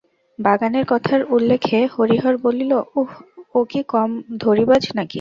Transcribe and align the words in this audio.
বাগানের 0.39 0.85
কথার 0.87 1.21
উল্লেখে 1.35 1.79
হরিহর 1.93 2.35
বলিল, 2.43 2.71
উঃ, 2.95 3.11
ও 3.55 3.69
কি 3.69 3.81
কম 3.89 4.09
ধড়িবাজ 4.41 4.83
নাকি! 4.95 5.09